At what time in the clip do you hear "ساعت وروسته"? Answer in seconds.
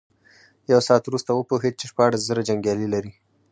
0.87-1.31